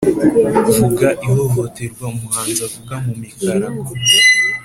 [0.77, 3.89] vuga ihohoterwa umuhanzi avuga mu mikarago